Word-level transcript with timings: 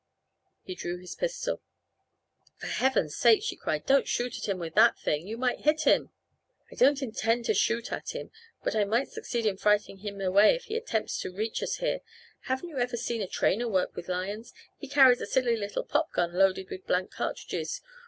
He 0.63 0.73
drew 0.73 0.97
his 0.97 1.13
pistol. 1.13 1.61
"For 2.57 2.65
heaven's 2.65 3.15
sake," 3.15 3.43
she 3.43 3.55
cried, 3.55 3.85
"don't 3.85 4.07
shoot 4.07 4.35
at 4.35 4.49
him 4.49 4.57
with 4.57 4.73
that 4.73 4.97
thing. 4.97 5.27
You 5.27 5.37
might 5.37 5.59
hit 5.61 5.83
him." 5.83 6.09
"I 6.71 6.75
don't 6.75 7.03
intend 7.03 7.45
to 7.45 7.53
shoot 7.53 7.91
at 7.91 8.15
him 8.15 8.31
but 8.63 8.75
I 8.75 8.83
might 8.83 9.09
succeed 9.09 9.45
in 9.45 9.57
frightening 9.57 9.99
him 9.99 10.19
away 10.19 10.55
if 10.55 10.63
he 10.63 10.75
attempts 10.75 11.19
to 11.19 11.31
reach 11.31 11.61
us 11.61 11.75
here. 11.75 11.99
Haven't 12.45 12.69
you 12.69 12.79
ever 12.79 12.97
seen 12.97 13.21
a 13.21 13.27
trainer 13.27 13.67
work 13.69 13.95
with 13.95 14.09
lions? 14.09 14.55
He 14.75 14.87
carries 14.87 15.21
a 15.21 15.27
silly 15.27 15.55
little 15.55 15.83
pop 15.83 16.11
gun 16.13 16.33
loaded 16.33 16.71
with 16.71 16.87
blank 16.87 17.11
cartridges. 17.11 17.81